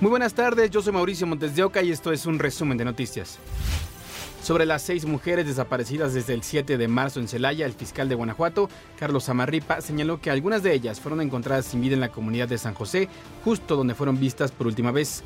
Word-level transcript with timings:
Muy 0.00 0.10
buenas 0.10 0.32
tardes, 0.32 0.70
yo 0.70 0.80
soy 0.80 0.92
Mauricio 0.92 1.26
Montes 1.26 1.56
de 1.56 1.64
Oca 1.64 1.82
y 1.82 1.90
esto 1.90 2.12
es 2.12 2.24
un 2.24 2.38
resumen 2.38 2.78
de 2.78 2.84
noticias. 2.84 3.40
Sobre 4.40 4.64
las 4.64 4.82
seis 4.82 5.04
mujeres 5.04 5.44
desaparecidas 5.44 6.14
desde 6.14 6.34
el 6.34 6.44
7 6.44 6.78
de 6.78 6.86
marzo 6.86 7.18
en 7.18 7.26
Celaya, 7.26 7.66
el 7.66 7.72
fiscal 7.72 8.08
de 8.08 8.14
Guanajuato, 8.14 8.70
Carlos 8.96 9.28
Amarripa, 9.28 9.80
señaló 9.80 10.20
que 10.20 10.30
algunas 10.30 10.62
de 10.62 10.72
ellas 10.72 11.00
fueron 11.00 11.20
encontradas 11.20 11.64
sin 11.64 11.80
vida 11.80 11.94
en 11.94 12.00
la 12.00 12.12
comunidad 12.12 12.46
de 12.46 12.58
San 12.58 12.74
José, 12.74 13.08
justo 13.44 13.74
donde 13.74 13.96
fueron 13.96 14.20
vistas 14.20 14.52
por 14.52 14.68
última 14.68 14.92
vez. 14.92 15.24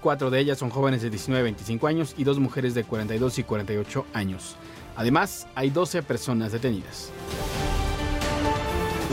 Cuatro 0.00 0.30
de 0.30 0.38
ellas 0.38 0.58
son 0.58 0.70
jóvenes 0.70 1.02
de 1.02 1.10
19 1.10 1.40
a 1.40 1.42
25 1.42 1.86
años 1.88 2.14
y 2.16 2.22
dos 2.22 2.38
mujeres 2.38 2.74
de 2.74 2.84
42 2.84 3.40
y 3.40 3.42
48 3.42 4.06
años. 4.12 4.54
Además, 4.94 5.48
hay 5.56 5.70
12 5.70 6.04
personas 6.04 6.52
detenidas. 6.52 7.10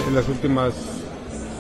En 0.07 0.14
las 0.14 0.30
últimas 0.30 0.76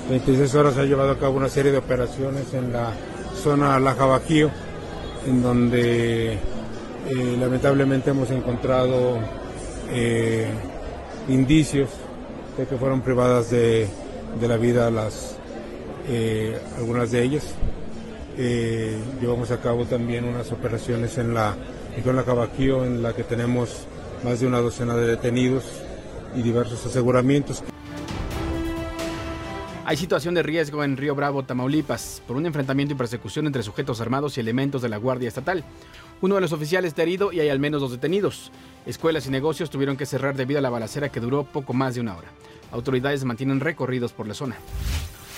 26 0.07 0.53
horas 0.53 0.75
se 0.75 0.81
ha 0.81 0.85
llevado 0.85 1.09
a 1.09 1.17
cabo 1.17 1.35
una 1.35 1.49
serie 1.49 1.71
de 1.71 1.79
operaciones 1.79 2.53
en 2.53 2.73
la 2.73 2.93
zona 3.39 3.79
Laja 3.79 4.05
Bajío, 4.05 4.51
en 5.25 5.41
donde 5.41 6.33
eh, 6.33 7.37
lamentablemente 7.39 8.09
hemos 8.09 8.29
encontrado 8.31 9.17
eh, 9.91 10.47
indicios 11.29 11.89
de 12.57 12.65
que 12.65 12.75
fueron 12.75 13.01
privadas 13.01 13.49
de, 13.49 13.87
de 14.39 14.47
la 14.47 14.57
vida 14.57 14.91
las, 14.91 15.37
eh, 16.07 16.59
algunas 16.77 17.11
de 17.11 17.23
ellas. 17.23 17.45
llevamos 19.21 19.51
a 19.51 19.57
cabo 19.57 19.85
también 19.85 20.25
unas 20.25 20.51
operaciones 20.51 21.17
en 21.17 21.33
la 21.33 21.55
en 21.95 22.15
la 22.15 22.21
Bajío, 22.23 22.85
en 22.85 23.01
la 23.01 23.13
que 23.13 23.23
tenemos 23.23 23.85
más 24.23 24.39
de 24.39 24.47
una 24.47 24.59
docena 24.59 24.95
de 24.95 25.07
detenidos 25.07 25.63
y 26.35 26.41
diversos 26.41 26.85
aseguramientos. 26.85 27.63
Hay 29.89 29.97
situación 29.97 30.35
de 30.35 30.43
riesgo 30.43 30.83
en 30.83 30.97
Río 30.97 31.15
Bravo, 31.15 31.41
Tamaulipas, 31.41 32.21
por 32.27 32.37
un 32.37 32.45
enfrentamiento 32.45 32.93
y 32.93 32.97
persecución 32.97 33.47
entre 33.47 33.63
sujetos 33.63 33.99
armados 33.99 34.37
y 34.37 34.39
elementos 34.39 34.83
de 34.83 34.89
la 34.89 34.97
Guardia 34.97 35.27
Estatal. 35.27 35.63
Uno 36.21 36.35
de 36.35 36.41
los 36.41 36.51
oficiales 36.51 36.89
está 36.89 37.01
herido 37.01 37.33
y 37.33 37.39
hay 37.39 37.49
al 37.49 37.57
menos 37.57 37.81
dos 37.81 37.93
detenidos. 37.93 38.51
Escuelas 38.85 39.25
y 39.25 39.31
negocios 39.31 39.71
tuvieron 39.71 39.97
que 39.97 40.05
cerrar 40.05 40.35
debido 40.35 40.59
a 40.59 40.61
la 40.61 40.69
balacera 40.69 41.09
que 41.09 41.19
duró 41.19 41.43
poco 41.43 41.73
más 41.73 41.95
de 41.95 42.01
una 42.01 42.15
hora. 42.15 42.27
Autoridades 42.71 43.25
mantienen 43.25 43.61
recorridos 43.61 44.13
por 44.13 44.27
la 44.27 44.35
zona. 44.35 44.57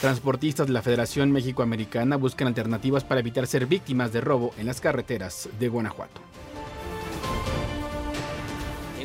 Transportistas 0.02 0.68
de 0.68 0.74
la 0.74 0.82
Federación 0.82 1.32
México-Americana 1.32 2.18
buscan 2.18 2.50
alternativas 2.50 3.06
para 3.06 3.22
evitar 3.22 3.48
ser 3.48 3.68
víctimas 3.68 4.12
de 4.12 4.20
robo 4.20 4.54
en 4.58 4.66
las 4.66 4.82
carreteras 4.82 5.48
de 5.62 5.70
Guanajuato. 5.70 6.20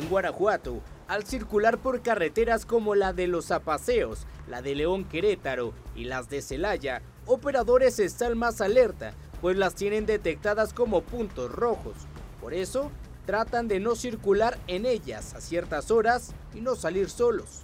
En 0.07 0.11
Guanajuato, 0.11 0.79
al 1.09 1.25
circular 1.25 1.79
por 1.79 2.01
carreteras 2.01 2.65
como 2.65 2.95
la 2.95 3.11
de 3.11 3.27
Los 3.27 3.51
Apaseos, 3.51 4.25
la 4.47 4.61
de 4.61 4.73
León 4.73 5.03
Querétaro 5.03 5.73
y 5.97 6.05
las 6.05 6.29
de 6.29 6.41
Celaya, 6.41 7.01
operadores 7.25 7.99
están 7.99 8.37
más 8.37 8.61
alerta, 8.61 9.13
pues 9.41 9.57
las 9.57 9.75
tienen 9.75 10.05
detectadas 10.05 10.71
como 10.71 11.01
puntos 11.01 11.51
rojos. 11.51 11.95
Por 12.39 12.53
eso, 12.53 12.89
tratan 13.25 13.67
de 13.67 13.81
no 13.81 13.97
circular 13.97 14.57
en 14.67 14.85
ellas 14.85 15.33
a 15.33 15.41
ciertas 15.41 15.91
horas 15.91 16.33
y 16.55 16.61
no 16.61 16.77
salir 16.77 17.09
solos. 17.09 17.63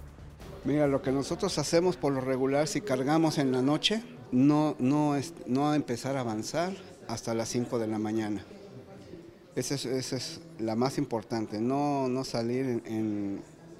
Mira, 0.64 0.86
lo 0.86 1.00
que 1.00 1.12
nosotros 1.12 1.56
hacemos 1.56 1.96
por 1.96 2.12
lo 2.12 2.20
regular, 2.20 2.68
si 2.68 2.82
cargamos 2.82 3.38
en 3.38 3.52
la 3.52 3.62
noche, 3.62 4.02
no, 4.32 4.76
no, 4.78 5.16
es, 5.16 5.32
no 5.46 5.72
empezar 5.72 6.18
a 6.18 6.20
avanzar 6.20 6.74
hasta 7.08 7.32
las 7.32 7.48
5 7.48 7.78
de 7.78 7.86
la 7.86 7.98
mañana. 7.98 8.44
Esa 9.56 9.74
es, 9.74 10.40
la 10.58 10.74
más 10.74 10.98
importante, 10.98 11.60
no, 11.60 12.08
no 12.08 12.24
salir 12.24 12.82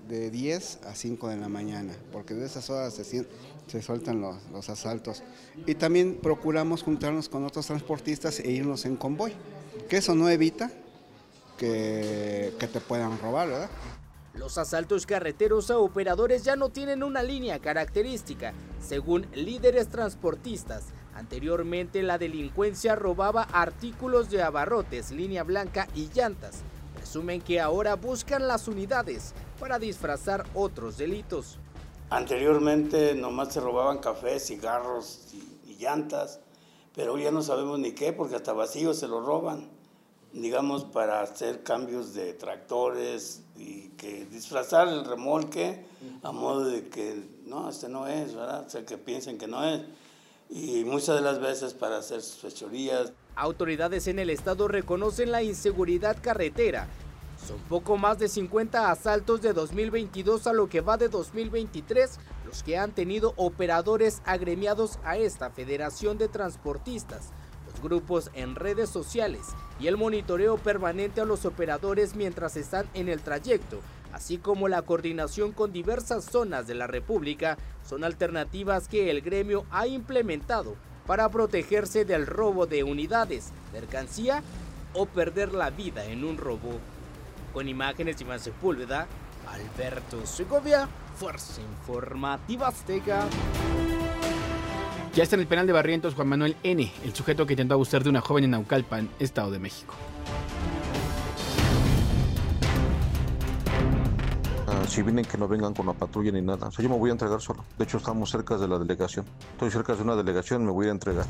de 0.08 0.30
10 0.30 0.80
a 0.84 0.94
5 0.94 1.28
de 1.28 1.36
la 1.36 1.48
mañana, 1.48 1.94
porque 2.12 2.34
de 2.34 2.46
esas 2.46 2.70
horas 2.70 2.94
se, 2.94 3.04
se 3.66 3.82
sueltan 3.82 4.20
los, 4.20 4.36
los, 4.52 4.68
asaltos. 4.68 5.22
Y 5.66 5.74
también 5.74 6.18
procuramos 6.22 6.82
juntarnos 6.82 7.28
con 7.28 7.44
otros 7.44 7.66
transportistas 7.66 8.38
e 8.38 8.50
irnos 8.50 8.84
en 8.84 8.96
convoy, 8.96 9.32
que 9.88 9.96
eso 9.96 10.14
no 10.14 10.28
evita 10.28 10.70
que, 11.58 12.52
que 12.58 12.68
te 12.68 12.80
puedan 12.80 13.18
robar, 13.18 13.48
¿verdad? 13.48 13.70
Los 14.34 14.58
asaltos 14.58 15.06
carreteros 15.06 15.70
a 15.70 15.78
operadores 15.78 16.44
ya 16.44 16.56
no 16.56 16.68
tienen 16.68 17.02
una 17.02 17.22
línea 17.22 17.60
característica, 17.60 18.52
según 18.80 19.26
líderes 19.32 19.88
transportistas. 19.88 20.86
Anteriormente 21.14 22.02
la 22.02 22.18
delincuencia 22.18 22.96
robaba 22.96 23.42
artículos 23.42 24.30
de 24.30 24.42
abarrotes, 24.42 25.12
línea 25.12 25.44
blanca 25.44 25.86
y 25.94 26.08
llantas. 26.12 26.62
Presumen 26.96 27.40
que 27.40 27.60
ahora 27.60 27.94
buscan 27.94 28.48
las 28.48 28.66
unidades 28.66 29.32
para 29.60 29.78
disfrazar 29.78 30.44
otros 30.54 30.98
delitos. 30.98 31.58
Anteriormente 32.10 33.14
nomás 33.14 33.54
se 33.54 33.60
robaban 33.60 33.98
cafés, 33.98 34.46
cigarros 34.46 35.32
y, 35.32 35.74
llantas, 35.76 36.40
pero 36.94 37.18
ya 37.18 37.30
no 37.30 37.42
sabemos 37.42 37.78
ni 37.80 37.92
qué 37.92 38.12
porque 38.12 38.36
hasta 38.36 38.52
vacíos 38.52 38.98
se 38.98 39.08
lo 39.08 39.20
roban, 39.20 39.68
digamos 40.32 40.84
para 40.84 41.20
hacer 41.20 41.62
cambios 41.62 42.14
de 42.14 42.32
tractores 42.32 43.42
y 43.56 43.88
que 43.90 44.24
disfrazar 44.26 44.88
el 44.88 45.04
remolque 45.04 45.84
a 46.22 46.30
modo 46.32 46.66
de 46.66 46.88
que 46.88 47.22
no, 47.44 47.68
este 47.68 47.88
no 47.88 48.06
es, 48.06 48.34
¿verdad? 48.34 48.66
O 48.72 48.86
que 48.86 48.96
piensen 48.96 49.36
que 49.36 49.48
no 49.48 49.64
es 49.64 49.82
y 50.48 50.84
muchas 50.84 51.16
de 51.16 51.22
las 51.22 51.40
veces 51.40 51.74
para 51.74 51.98
hacer 51.98 52.22
sus 52.22 52.36
fechorías. 52.40 53.12
Autoridades 53.36 54.06
en 54.06 54.18
el 54.18 54.30
estado 54.30 54.68
reconocen 54.68 55.32
la 55.32 55.42
inseguridad 55.42 56.16
carretera. 56.20 56.86
Son 57.46 57.58
poco 57.68 57.96
más 57.96 58.18
de 58.18 58.28
50 58.28 58.90
asaltos 58.90 59.42
de 59.42 59.52
2022 59.52 60.46
a 60.46 60.52
lo 60.52 60.68
que 60.68 60.80
va 60.80 60.96
de 60.96 61.08
2023 61.08 62.18
los 62.46 62.62
que 62.62 62.78
han 62.78 62.92
tenido 62.92 63.34
operadores 63.36 64.22
agremiados 64.24 64.98
a 65.04 65.16
esta 65.16 65.50
Federación 65.50 66.18
de 66.18 66.28
Transportistas, 66.28 67.30
grupos 67.84 68.32
en 68.34 68.56
redes 68.56 68.90
sociales 68.90 69.42
y 69.78 69.86
el 69.86 69.96
monitoreo 69.96 70.56
permanente 70.56 71.20
a 71.20 71.24
los 71.24 71.44
operadores 71.44 72.16
mientras 72.16 72.56
están 72.56 72.86
en 72.94 73.08
el 73.08 73.20
trayecto 73.20 73.80
así 74.14 74.38
como 74.38 74.68
la 74.68 74.82
coordinación 74.82 75.50
con 75.52 75.72
diversas 75.72 76.24
zonas 76.24 76.68
de 76.68 76.74
la 76.74 76.86
República, 76.86 77.58
son 77.84 78.04
alternativas 78.04 78.86
que 78.86 79.10
el 79.10 79.22
gremio 79.22 79.66
ha 79.72 79.88
implementado 79.88 80.76
para 81.04 81.28
protegerse 81.28 82.04
del 82.04 82.26
robo 82.26 82.66
de 82.66 82.84
unidades, 82.84 83.50
mercancía 83.72 84.42
o 84.94 85.06
perder 85.06 85.52
la 85.52 85.70
vida 85.70 86.04
en 86.04 86.24
un 86.24 86.38
robo. 86.38 86.78
Con 87.52 87.68
imágenes 87.68 88.16
de 88.16 88.24
Iván 88.24 88.40
Sepúlveda, 88.40 89.08
Alberto 89.48 90.24
Segovia, 90.26 90.88
Fuerza 91.16 91.60
Informativa 91.60 92.68
Azteca. 92.68 93.26
Ya 95.14 95.22
está 95.22 95.36
en 95.36 95.42
el 95.42 95.46
penal 95.46 95.64
de 95.68 95.72
Barrientos 95.72 96.14
Juan 96.14 96.26
Manuel 96.26 96.56
N., 96.64 96.90
el 97.04 97.14
sujeto 97.14 97.46
que 97.46 97.52
intentó 97.52 97.74
abusar 97.74 98.02
de 98.02 98.10
una 98.10 98.20
joven 98.20 98.44
en 98.44 98.50
Naucalpan, 98.50 99.08
Estado 99.20 99.52
de 99.52 99.60
México. 99.60 99.94
si 104.88 105.02
vienen 105.02 105.24
que 105.24 105.38
no 105.38 105.48
vengan 105.48 105.72
con 105.72 105.86
la 105.86 105.92
patrulla 105.92 106.30
ni 106.30 106.42
nada. 106.42 106.68
O 106.68 106.70
sea, 106.70 106.82
yo 106.82 106.88
me 106.88 106.96
voy 106.96 107.10
a 107.10 107.12
entregar 107.14 107.40
solo. 107.40 107.64
De 107.78 107.84
hecho, 107.84 107.96
estamos 107.96 108.30
cerca 108.30 108.56
de 108.58 108.68
la 108.68 108.78
delegación. 108.78 109.24
Estoy 109.52 109.70
cerca 109.70 109.94
de 109.94 110.02
una 110.02 110.14
delegación, 110.14 110.64
me 110.64 110.70
voy 110.70 110.88
a 110.88 110.90
entregar. 110.90 111.24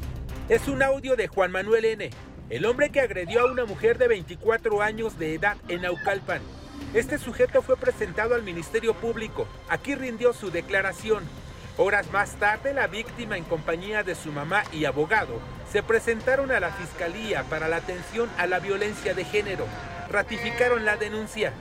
Es 0.49 0.67
un 0.69 0.83
audio 0.83 1.17
de 1.17 1.29
Juan 1.29 1.53
Manuel 1.53 1.85
N., 1.85 2.11
el 2.51 2.67
hombre 2.67 2.91
que 2.91 3.01
agredió 3.01 3.43
a 3.43 3.53
una 3.53 3.65
mujer 3.65 3.97
de 3.97 4.09
24 4.09 4.83
años 4.83 5.19
de 5.19 5.35
edad 5.35 5.57
en 5.69 5.83
Naucalpan. 5.83 6.43
Este 6.93 7.17
sujeto 7.17 7.63
fue 7.63 7.77
presentado 7.77 8.35
al 8.35 8.43
Ministerio 8.43 8.93
Público. 8.93 9.47
Aquí 9.69 9.95
rindió 9.95 10.33
su 10.33 10.51
declaración. 10.51 11.23
Horas 11.77 12.09
más 12.13 12.37
tarde, 12.37 12.73
la 12.73 12.87
víctima, 12.87 13.37
en 13.37 13.43
compañía 13.43 14.05
de 14.05 14.15
su 14.15 14.31
mamá 14.31 14.63
y 14.73 14.85
abogado, 14.85 15.41
se 15.73 15.83
presentaron 15.83 16.53
a 16.53 16.61
la 16.61 16.71
Fiscalía 16.71 17.43
para 17.51 17.67
la 17.67 17.79
atención 17.79 18.31
a 18.39 18.47
la 18.47 18.61
violencia 18.61 19.13
de 19.13 19.25
género. 19.25 19.65
Ratificaron 20.09 20.85
la 20.85 20.97
denuncia. 20.97 21.53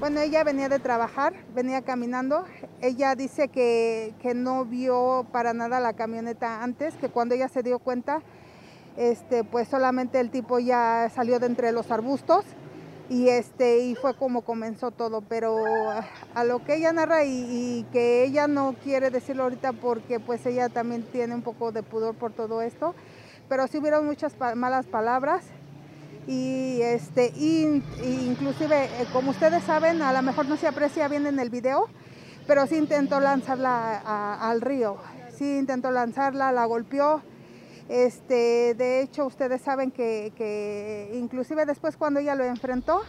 Bueno, 0.00 0.20
ella 0.20 0.42
venía 0.42 0.70
de 0.70 0.78
trabajar, 0.78 1.34
venía 1.54 1.82
caminando. 1.82 2.46
Ella 2.80 3.14
dice 3.14 3.48
que, 3.48 4.14
no 4.34 4.64
vio 4.64 5.26
para 5.32 5.52
nada 5.52 5.80
la 5.80 5.92
camioneta 5.92 6.62
antes, 6.62 6.94
que 6.94 7.10
cuando 7.10 7.34
ella 7.34 7.48
se 7.48 7.62
dio 7.62 7.78
cuenta, 7.78 8.22
este, 8.96 9.44
pues 9.44 9.68
solamente 9.68 10.18
el 10.18 10.30
tipo 10.30 10.58
ya 10.60 11.10
salió 11.14 11.38
de 11.40 11.46
entre 11.46 11.72
los 11.72 11.90
arbustos 11.90 12.46
y, 13.08 13.28
este, 13.28 13.78
y 13.78 13.94
fue 13.94 14.14
como 14.14 14.42
comenzó 14.42 14.90
todo. 14.90 15.22
Pero 15.22 15.56
a 16.34 16.44
lo 16.44 16.64
que 16.64 16.76
ella 16.76 16.92
narra 16.92 17.24
y, 17.24 17.86
que 17.92 18.24
ella 18.24 18.46
no 18.48 18.74
quiere 18.82 19.10
decirlo 19.10 19.44
ahorita 19.44 19.72
porque 19.72 20.20
pues 20.20 20.44
ella 20.46 20.68
también 20.68 21.02
tiene 21.04 21.34
un 21.34 21.42
poco 21.42 21.72
de 21.72 21.82
pudor 21.82 22.14
por 22.14 22.32
todo 22.32 22.62
esto, 22.62 22.94
pero 23.48 23.66
sí 23.66 23.78
hubieron 23.78 24.06
muchas 24.06 24.34
malas 24.56 24.86
palabras 24.86 25.44
y 26.26 26.80
este 26.82 27.32
inclusive 27.38 28.84
eh, 28.84 29.06
como 29.14 29.30
ustedes 29.30 29.64
saben 29.64 30.02
a 30.02 30.12
lo 30.12 30.20
mejor 30.20 30.46
no 30.46 30.58
se 30.58 30.66
aprecia 30.66 31.08
bien 31.08 31.26
en 31.26 31.38
el 31.38 31.48
video 31.48 31.88
pero 32.46 32.66
sí 32.66 32.76
intentó 32.76 33.18
lanzarla 33.18 33.96
al 34.38 34.60
río 34.60 34.98
sí 35.34 35.56
intentó 35.56 35.90
lanzarla 35.90 36.52
la 36.52 36.66
golpeó 36.66 37.22
este 37.88 38.74
de 38.74 39.02
hecho 39.02 39.26
ustedes 39.26 39.62
saben 39.62 39.90
que, 39.90 41.10
inclusive 41.14 41.66
después 41.66 41.96
cuando 41.96 42.20
ella 42.20 42.34
lo 42.34 42.44
enfrentó 42.44 43.02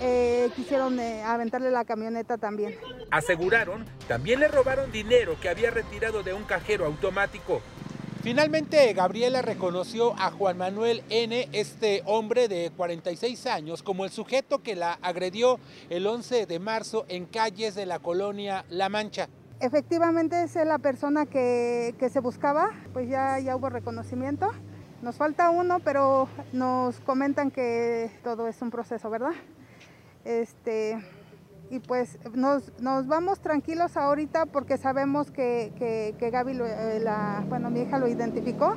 eh, 0.00 0.50
quisieron 0.54 1.00
eh, 1.00 1.22
aventarle 1.22 1.70
la 1.70 1.84
camioneta 1.84 2.36
también. 2.36 2.76
Aseguraron, 3.10 3.86
también 4.06 4.40
le 4.40 4.48
robaron 4.48 4.92
dinero 4.92 5.36
que 5.40 5.48
había 5.48 5.70
retirado 5.70 6.22
de 6.22 6.34
un 6.34 6.44
cajero 6.44 6.84
automático. 6.84 7.62
Finalmente, 8.26 8.92
Gabriela 8.92 9.40
reconoció 9.40 10.12
a 10.18 10.32
Juan 10.32 10.58
Manuel 10.58 11.04
N., 11.10 11.48
este 11.52 12.02
hombre 12.06 12.48
de 12.48 12.72
46 12.76 13.46
años, 13.46 13.84
como 13.84 14.04
el 14.04 14.10
sujeto 14.10 14.64
que 14.64 14.74
la 14.74 14.94
agredió 15.00 15.60
el 15.90 16.08
11 16.08 16.46
de 16.46 16.58
marzo 16.58 17.06
en 17.08 17.26
calles 17.26 17.76
de 17.76 17.86
la 17.86 18.00
colonia 18.00 18.64
La 18.68 18.88
Mancha. 18.88 19.28
Efectivamente 19.60 20.42
es 20.42 20.54
la 20.54 20.78
persona 20.78 21.24
que, 21.24 21.94
que 21.98 22.10
se 22.10 22.20
buscaba, 22.20 22.70
pues 22.92 23.08
ya, 23.08 23.38
ya 23.38 23.56
hubo 23.56 23.70
reconocimiento. 23.70 24.50
Nos 25.02 25.16
falta 25.16 25.50
uno, 25.50 25.78
pero 25.80 26.28
nos 26.52 27.00
comentan 27.00 27.50
que 27.50 28.10
todo 28.22 28.48
es 28.48 28.60
un 28.60 28.70
proceso, 28.70 29.08
¿verdad? 29.08 29.32
Este, 30.24 30.98
y 31.70 31.78
pues 31.78 32.18
nos, 32.34 32.72
nos, 32.80 33.06
vamos 33.06 33.40
tranquilos 33.40 33.96
ahorita 33.96 34.46
porque 34.46 34.76
sabemos 34.76 35.30
que, 35.30 35.72
que, 36.18 36.30
Gaby, 36.30 36.58
eh, 36.62 37.04
bueno, 37.48 37.70
mi 37.70 37.80
hija 37.80 37.98
lo 37.98 38.08
identificó 38.08 38.76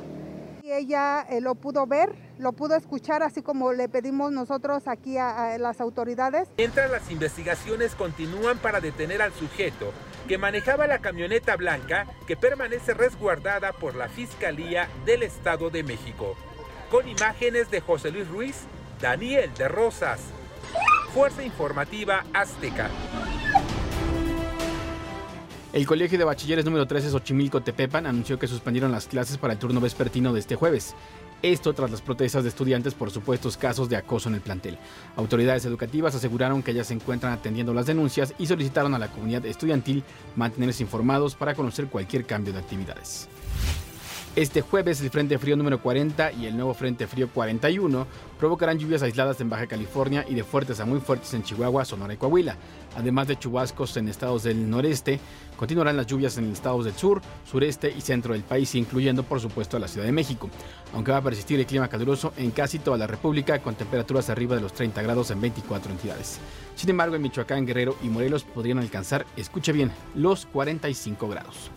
ella 0.72 1.26
eh, 1.28 1.40
lo 1.40 1.54
pudo 1.54 1.86
ver, 1.86 2.14
lo 2.38 2.52
pudo 2.52 2.76
escuchar, 2.76 3.22
así 3.22 3.42
como 3.42 3.72
le 3.72 3.88
pedimos 3.88 4.32
nosotros 4.32 4.86
aquí 4.86 5.18
a, 5.18 5.52
a 5.52 5.58
las 5.58 5.80
autoridades. 5.80 6.48
Mientras 6.56 6.90
las 6.90 7.10
investigaciones 7.10 7.94
continúan 7.94 8.58
para 8.58 8.80
detener 8.80 9.22
al 9.22 9.32
sujeto 9.32 9.92
que 10.28 10.38
manejaba 10.38 10.86
la 10.86 11.00
camioneta 11.00 11.56
blanca 11.56 12.06
que 12.26 12.36
permanece 12.36 12.94
resguardada 12.94 13.72
por 13.72 13.96
la 13.96 14.08
Fiscalía 14.08 14.88
del 15.04 15.22
Estado 15.22 15.70
de 15.70 15.82
México. 15.82 16.36
Con 16.90 17.08
imágenes 17.08 17.70
de 17.70 17.80
José 17.80 18.10
Luis 18.10 18.28
Ruiz, 18.28 18.56
Daniel 19.00 19.52
de 19.54 19.68
Rosas, 19.68 20.20
Fuerza 21.12 21.42
Informativa 21.42 22.24
Azteca. 22.32 22.88
El 25.72 25.86
Colegio 25.86 26.18
de 26.18 26.24
Bachilleres 26.24 26.64
número 26.64 26.84
13 26.84 27.10
Xochimilco 27.10 27.62
Tepepan 27.62 28.04
anunció 28.04 28.40
que 28.40 28.48
suspendieron 28.48 28.90
las 28.90 29.06
clases 29.06 29.38
para 29.38 29.52
el 29.52 29.58
turno 29.60 29.80
vespertino 29.80 30.32
de 30.32 30.40
este 30.40 30.56
jueves. 30.56 30.96
Esto 31.42 31.72
tras 31.74 31.92
las 31.92 32.02
protestas 32.02 32.42
de 32.42 32.48
estudiantes 32.48 32.92
por 32.92 33.12
supuestos 33.12 33.56
casos 33.56 33.88
de 33.88 33.94
acoso 33.94 34.28
en 34.28 34.34
el 34.34 34.40
plantel. 34.40 34.78
Autoridades 35.14 35.64
educativas 35.66 36.16
aseguraron 36.16 36.64
que 36.64 36.74
ya 36.74 36.82
se 36.82 36.94
encuentran 36.94 37.32
atendiendo 37.32 37.72
las 37.72 37.86
denuncias 37.86 38.34
y 38.36 38.46
solicitaron 38.46 38.94
a 38.94 38.98
la 38.98 39.12
comunidad 39.12 39.46
estudiantil 39.46 40.02
mantenerse 40.34 40.82
informados 40.82 41.36
para 41.36 41.54
conocer 41.54 41.86
cualquier 41.86 42.26
cambio 42.26 42.52
de 42.52 42.58
actividades. 42.58 43.28
Este 44.36 44.60
jueves 44.60 45.00
el 45.00 45.10
Frente 45.10 45.38
Frío 45.38 45.56
número 45.56 45.82
40 45.82 46.30
y 46.34 46.46
el 46.46 46.54
nuevo 46.54 46.72
Frente 46.72 47.08
Frío 47.08 47.28
41 47.34 48.06
provocarán 48.38 48.78
lluvias 48.78 49.02
aisladas 49.02 49.40
en 49.40 49.50
Baja 49.50 49.66
California 49.66 50.24
y 50.28 50.36
de 50.36 50.44
fuertes 50.44 50.78
a 50.78 50.86
muy 50.86 51.00
fuertes 51.00 51.34
en 51.34 51.42
Chihuahua, 51.42 51.84
Sonora 51.84 52.14
y 52.14 52.16
Coahuila. 52.16 52.54
Además 52.96 53.26
de 53.26 53.36
chubascos 53.36 53.96
en 53.96 54.08
estados 54.08 54.44
del 54.44 54.70
noreste, 54.70 55.18
continuarán 55.56 55.96
las 55.96 56.06
lluvias 56.06 56.38
en 56.38 56.52
estados 56.52 56.84
del 56.84 56.94
sur, 56.94 57.20
sureste 57.44 57.92
y 57.92 58.00
centro 58.02 58.32
del 58.34 58.44
país, 58.44 58.72
incluyendo 58.76 59.24
por 59.24 59.40
supuesto 59.40 59.76
a 59.76 59.80
la 59.80 59.88
Ciudad 59.88 60.06
de 60.06 60.12
México. 60.12 60.48
Aunque 60.94 61.10
va 61.10 61.18
a 61.18 61.22
persistir 61.22 61.58
el 61.58 61.66
clima 61.66 61.88
caluroso 61.88 62.32
en 62.36 62.52
casi 62.52 62.78
toda 62.78 62.98
la 62.98 63.08
República, 63.08 63.58
con 63.58 63.74
temperaturas 63.74 64.30
arriba 64.30 64.54
de 64.54 64.62
los 64.62 64.72
30 64.74 65.02
grados 65.02 65.32
en 65.32 65.40
24 65.40 65.90
entidades. 65.90 66.38
Sin 66.76 66.88
embargo, 66.88 67.16
en 67.16 67.22
Michoacán, 67.22 67.66
Guerrero 67.66 67.96
y 68.00 68.06
Morelos 68.06 68.44
podrían 68.44 68.78
alcanzar, 68.78 69.26
escuche 69.36 69.72
bien, 69.72 69.90
los 70.14 70.46
45 70.46 71.28
grados. 71.28 71.72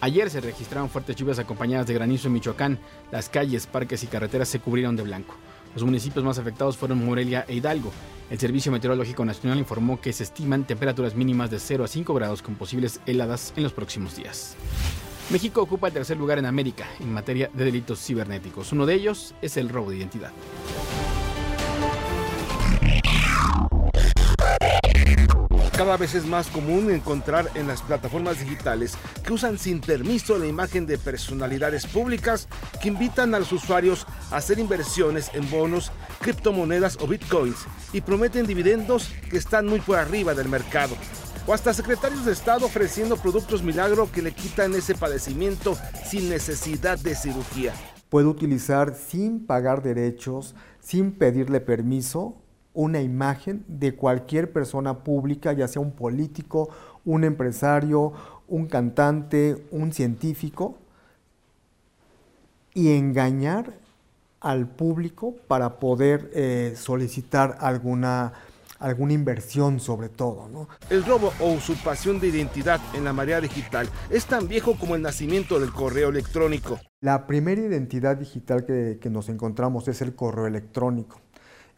Ayer 0.00 0.28
se 0.28 0.40
registraron 0.40 0.90
fuertes 0.90 1.16
lluvias 1.16 1.38
acompañadas 1.38 1.86
de 1.86 1.94
granizo 1.94 2.28
en 2.28 2.34
Michoacán. 2.34 2.78
Las 3.10 3.28
calles, 3.28 3.66
parques 3.66 4.02
y 4.02 4.06
carreteras 4.06 4.48
se 4.48 4.60
cubrieron 4.60 4.94
de 4.94 5.02
blanco. 5.02 5.34
Los 5.74 5.84
municipios 5.84 6.24
más 6.24 6.38
afectados 6.38 6.76
fueron 6.76 7.04
Morelia 7.04 7.44
e 7.48 7.54
Hidalgo. 7.54 7.92
El 8.30 8.38
Servicio 8.38 8.72
Meteorológico 8.72 9.24
Nacional 9.24 9.58
informó 9.58 10.00
que 10.00 10.12
se 10.12 10.24
estiman 10.24 10.64
temperaturas 10.64 11.14
mínimas 11.14 11.50
de 11.50 11.58
0 11.58 11.84
a 11.84 11.88
5 11.88 12.14
grados 12.14 12.42
con 12.42 12.56
posibles 12.56 13.00
heladas 13.06 13.52
en 13.56 13.62
los 13.62 13.72
próximos 13.72 14.16
días. 14.16 14.56
México 15.30 15.60
ocupa 15.60 15.88
el 15.88 15.94
tercer 15.94 16.16
lugar 16.16 16.38
en 16.38 16.46
América 16.46 16.86
en 17.00 17.12
materia 17.12 17.50
de 17.52 17.64
delitos 17.64 18.04
cibernéticos. 18.04 18.72
Uno 18.72 18.86
de 18.86 18.94
ellos 18.94 19.34
es 19.42 19.56
el 19.56 19.68
robo 19.68 19.90
de 19.90 19.96
identidad. 19.96 20.30
Cada 25.76 25.98
vez 25.98 26.14
es 26.14 26.24
más 26.24 26.46
común 26.48 26.90
encontrar 26.90 27.50
en 27.54 27.68
las 27.68 27.82
plataformas 27.82 28.40
digitales 28.40 28.94
que 29.22 29.34
usan 29.34 29.58
sin 29.58 29.82
permiso 29.82 30.38
la 30.38 30.46
imagen 30.46 30.86
de 30.86 30.96
personalidades 30.96 31.86
públicas 31.86 32.48
que 32.80 32.88
invitan 32.88 33.34
a 33.34 33.40
los 33.40 33.52
usuarios 33.52 34.06
a 34.30 34.36
hacer 34.36 34.58
inversiones 34.58 35.30
en 35.34 35.50
bonos, 35.50 35.92
criptomonedas 36.22 36.96
o 37.02 37.06
bitcoins 37.06 37.66
y 37.92 38.00
prometen 38.00 38.46
dividendos 38.46 39.10
que 39.28 39.36
están 39.36 39.66
muy 39.66 39.80
por 39.80 39.98
arriba 39.98 40.32
del 40.32 40.48
mercado. 40.48 40.96
O 41.46 41.52
hasta 41.52 41.74
secretarios 41.74 42.24
de 42.24 42.32
Estado 42.32 42.64
ofreciendo 42.64 43.18
productos 43.18 43.62
milagro 43.62 44.10
que 44.10 44.22
le 44.22 44.32
quitan 44.32 44.74
ese 44.74 44.94
padecimiento 44.94 45.76
sin 46.08 46.30
necesidad 46.30 46.98
de 46.98 47.14
cirugía. 47.14 47.74
Puede 48.08 48.28
utilizar 48.28 48.94
sin 48.94 49.44
pagar 49.44 49.82
derechos, 49.82 50.54
sin 50.80 51.12
pedirle 51.12 51.60
permiso, 51.60 52.45
una 52.76 53.00
imagen 53.00 53.64
de 53.68 53.96
cualquier 53.96 54.52
persona 54.52 54.98
pública, 54.98 55.54
ya 55.54 55.66
sea 55.66 55.80
un 55.80 55.92
político, 55.92 56.68
un 57.06 57.24
empresario, 57.24 58.12
un 58.48 58.66
cantante, 58.66 59.66
un 59.70 59.92
científico, 59.92 60.76
y 62.74 62.92
engañar 62.92 63.72
al 64.40 64.68
público 64.68 65.34
para 65.48 65.80
poder 65.80 66.30
eh, 66.34 66.74
solicitar 66.76 67.56
alguna, 67.60 68.34
alguna 68.78 69.14
inversión 69.14 69.80
sobre 69.80 70.10
todo. 70.10 70.46
¿no? 70.50 70.68
El 70.90 71.02
robo 71.02 71.32
o 71.40 71.52
usurpación 71.52 72.20
de 72.20 72.28
identidad 72.28 72.78
en 72.92 73.04
la 73.04 73.14
marea 73.14 73.40
digital 73.40 73.88
es 74.10 74.26
tan 74.26 74.48
viejo 74.48 74.76
como 74.78 74.94
el 74.94 75.00
nacimiento 75.00 75.58
del 75.58 75.72
correo 75.72 76.10
electrónico. 76.10 76.78
La 77.00 77.26
primera 77.26 77.62
identidad 77.62 78.18
digital 78.18 78.66
que, 78.66 78.98
que 79.00 79.08
nos 79.08 79.30
encontramos 79.30 79.88
es 79.88 80.02
el 80.02 80.14
correo 80.14 80.46
electrónico 80.46 81.16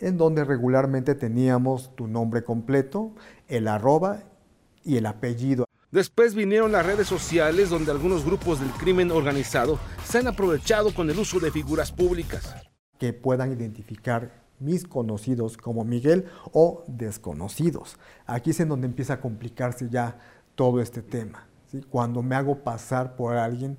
en 0.00 0.16
donde 0.16 0.44
regularmente 0.44 1.14
teníamos 1.14 1.94
tu 1.96 2.06
nombre 2.06 2.44
completo, 2.44 3.12
el 3.48 3.68
arroba 3.68 4.22
y 4.84 4.96
el 4.96 5.06
apellido. 5.06 5.64
Después 5.90 6.34
vinieron 6.34 6.72
las 6.72 6.84
redes 6.84 7.08
sociales 7.08 7.70
donde 7.70 7.90
algunos 7.90 8.24
grupos 8.24 8.60
del 8.60 8.70
crimen 8.72 9.10
organizado 9.10 9.78
se 10.04 10.18
han 10.18 10.26
aprovechado 10.26 10.94
con 10.94 11.08
el 11.08 11.18
uso 11.18 11.40
de 11.40 11.50
figuras 11.50 11.92
públicas. 11.92 12.54
Que 12.98 13.12
puedan 13.12 13.52
identificar 13.52 14.46
mis 14.60 14.84
conocidos 14.86 15.56
como 15.56 15.84
Miguel 15.84 16.26
o 16.52 16.84
desconocidos. 16.88 17.96
Aquí 18.26 18.50
es 18.50 18.60
en 18.60 18.68
donde 18.68 18.86
empieza 18.86 19.14
a 19.14 19.20
complicarse 19.20 19.88
ya 19.88 20.18
todo 20.54 20.80
este 20.80 21.00
tema. 21.00 21.46
¿sí? 21.70 21.82
Cuando 21.88 22.22
me 22.22 22.34
hago 22.34 22.62
pasar 22.64 23.16
por 23.16 23.36
alguien 23.36 23.78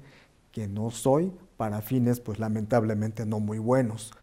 que 0.51 0.67
no 0.67 0.89
soy 0.89 1.31
para 1.59 1.81
fines 1.81 2.21
pues 2.21 2.39
lamentablemente 2.39 3.25
no 3.25 3.41
muy 3.41 3.59
buenos. 3.59 4.13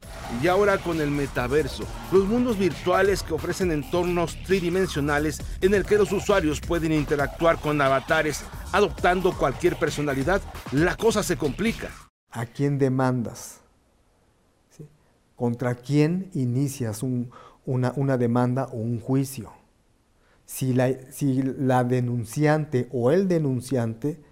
Y 0.42 0.48
ahora 0.48 0.78
con 0.78 1.02
el 1.02 1.10
metaverso, 1.10 1.84
los 2.10 2.26
mundos 2.26 2.56
virtuales 2.56 3.22
que 3.22 3.34
ofrecen 3.34 3.72
entornos 3.72 4.42
tridimensionales 4.44 5.42
en 5.60 5.74
el 5.74 5.84
que 5.84 5.98
los 5.98 6.10
usuarios 6.12 6.62
pueden 6.62 6.92
interactuar 6.92 7.60
con 7.60 7.78
avatares 7.82 8.42
adoptando 8.72 9.36
cualquier 9.36 9.76
personalidad, 9.76 10.40
la 10.72 10.96
cosa 10.96 11.22
se 11.22 11.36
complica. 11.36 11.90
¿A 12.30 12.46
quién 12.46 12.78
demandas? 12.78 13.60
¿Sí? 14.70 14.86
¿Contra 15.34 15.74
quién 15.74 16.30
inicias 16.32 17.02
un, 17.02 17.30
una, 17.66 17.92
una, 17.96 18.16
demanda 18.16 18.64
o 18.72 18.76
un 18.76 18.98
juicio? 18.98 19.52
Si 20.46 20.72
la, 20.72 20.90
si 21.10 21.42
la 21.42 21.84
denunciante 21.84 22.88
o 22.92 23.10
el 23.10 23.28
denunciante 23.28 24.22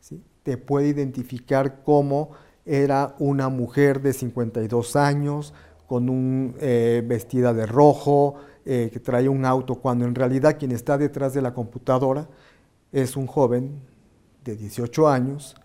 ¿sí? 0.00 0.22
te 0.42 0.58
puede 0.58 0.88
identificar 0.88 1.82
como 1.84 2.32
era 2.70 3.16
una 3.18 3.48
mujer 3.48 4.00
de 4.00 4.12
52 4.12 4.94
años, 4.94 5.52
con 5.88 6.08
un 6.08 6.54
eh, 6.60 7.02
vestida 7.04 7.52
de 7.52 7.66
rojo, 7.66 8.36
eh, 8.64 8.90
que 8.92 9.00
trae 9.00 9.28
un 9.28 9.44
auto, 9.44 9.74
cuando 9.74 10.04
en 10.04 10.14
realidad 10.14 10.56
quien 10.56 10.70
está 10.70 10.96
detrás 10.96 11.34
de 11.34 11.42
la 11.42 11.52
computadora 11.52 12.28
es 12.92 13.16
un 13.16 13.26
joven 13.26 13.80
de 14.44 14.54
18 14.54 15.08
años, 15.08 15.56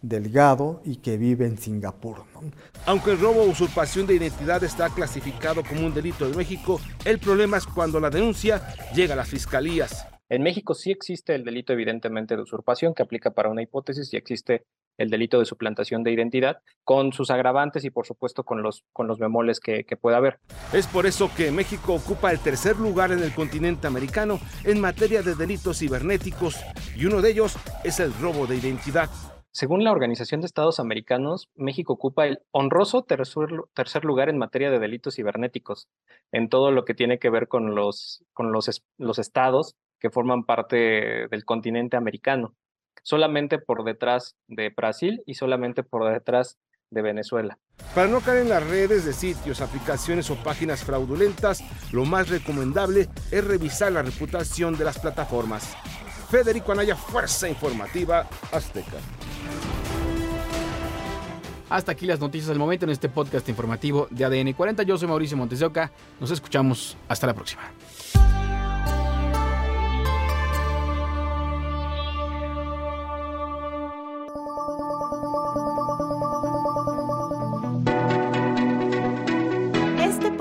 delgado 0.00 0.80
y 0.86 0.96
que 0.96 1.18
vive 1.18 1.44
en 1.44 1.58
Singapur. 1.58 2.24
¿no? 2.32 2.50
Aunque 2.86 3.10
el 3.10 3.20
robo 3.20 3.42
o 3.42 3.46
usurpación 3.46 4.06
de 4.06 4.14
identidad 4.14 4.64
está 4.64 4.88
clasificado 4.88 5.62
como 5.62 5.84
un 5.84 5.92
delito 5.92 6.26
en 6.26 6.34
México, 6.34 6.80
el 7.04 7.18
problema 7.18 7.58
es 7.58 7.66
cuando 7.66 8.00
la 8.00 8.08
denuncia 8.08 8.74
llega 8.94 9.12
a 9.12 9.16
las 9.18 9.28
fiscalías. 9.28 10.06
En 10.30 10.42
México 10.42 10.72
sí 10.72 10.90
existe 10.90 11.34
el 11.34 11.44
delito 11.44 11.74
evidentemente 11.74 12.36
de 12.36 12.42
usurpación 12.42 12.94
que 12.94 13.02
aplica 13.02 13.32
para 13.32 13.50
una 13.50 13.60
hipótesis 13.60 14.10
y 14.14 14.16
existe 14.16 14.64
el 14.98 15.10
delito 15.10 15.38
de 15.38 15.44
suplantación 15.44 16.02
de 16.02 16.12
identidad, 16.12 16.58
con 16.84 17.12
sus 17.12 17.30
agravantes 17.30 17.84
y 17.84 17.90
por 17.90 18.06
supuesto 18.06 18.44
con 18.44 18.62
los, 18.62 18.84
con 18.92 19.06
los 19.06 19.18
bemoles 19.18 19.60
que, 19.60 19.84
que 19.84 19.96
pueda 19.96 20.18
haber. 20.18 20.38
Es 20.72 20.86
por 20.86 21.06
eso 21.06 21.30
que 21.36 21.50
México 21.50 21.94
ocupa 21.94 22.30
el 22.30 22.38
tercer 22.38 22.76
lugar 22.78 23.12
en 23.12 23.20
el 23.20 23.34
continente 23.34 23.86
americano 23.86 24.38
en 24.64 24.80
materia 24.80 25.22
de 25.22 25.34
delitos 25.34 25.78
cibernéticos 25.78 26.60
y 26.96 27.06
uno 27.06 27.22
de 27.22 27.30
ellos 27.30 27.56
es 27.84 28.00
el 28.00 28.12
robo 28.14 28.46
de 28.46 28.56
identidad. 28.56 29.10
Según 29.56 29.84
la 29.84 29.92
Organización 29.92 30.40
de 30.40 30.46
Estados 30.46 30.80
Americanos, 30.80 31.48
México 31.54 31.92
ocupa 31.92 32.26
el 32.26 32.40
honroso 32.50 33.02
tercer, 33.02 33.46
tercer, 33.72 34.04
lugar 34.04 34.28
en 34.28 34.36
materia 34.36 34.68
de 34.68 34.80
delitos 34.80 35.14
cibernéticos, 35.14 35.88
en 36.32 36.48
todo 36.48 36.72
lo 36.72 36.84
que 36.84 36.94
tiene 36.94 37.20
que 37.20 37.30
ver 37.30 37.46
con 37.46 37.72
los, 37.76 38.24
con 38.32 38.50
los, 38.50 38.82
los 38.98 39.18
estados 39.20 39.76
que 40.00 40.10
forman 40.10 40.42
parte 40.42 41.28
del 41.28 41.44
continente 41.44 41.96
americano. 41.96 42.56
Solamente 43.02 43.58
por 43.58 43.84
detrás 43.84 44.36
de 44.48 44.70
Brasil 44.70 45.22
y 45.26 45.34
solamente 45.34 45.82
por 45.82 46.10
detrás 46.12 46.58
de 46.90 47.02
Venezuela. 47.02 47.58
Para 47.94 48.08
no 48.08 48.20
caer 48.20 48.42
en 48.42 48.48
las 48.48 48.66
redes 48.66 49.04
de 49.04 49.12
sitios, 49.12 49.60
aplicaciones 49.60 50.30
o 50.30 50.36
páginas 50.36 50.84
fraudulentas, 50.84 51.62
lo 51.92 52.04
más 52.04 52.28
recomendable 52.28 53.08
es 53.30 53.44
revisar 53.44 53.92
la 53.92 54.02
reputación 54.02 54.76
de 54.76 54.84
las 54.84 54.98
plataformas. 54.98 55.76
Federico 56.30 56.72
Anaya, 56.72 56.96
Fuerza 56.96 57.48
Informativa 57.48 58.28
Azteca. 58.52 58.98
Hasta 61.70 61.92
aquí 61.92 62.06
las 62.06 62.20
noticias 62.20 62.48
del 62.48 62.58
momento 62.58 62.84
en 62.84 62.90
este 62.90 63.08
podcast 63.08 63.48
informativo 63.48 64.06
de 64.10 64.24
ADN 64.24 64.52
40. 64.52 64.82
Yo 64.84 64.96
soy 64.96 65.08
Mauricio 65.08 65.36
Montes 65.36 65.58
de 65.58 65.66
Oca. 65.66 65.90
Nos 66.20 66.30
escuchamos. 66.30 66.96
Hasta 67.08 67.26
la 67.26 67.34
próxima. 67.34 67.62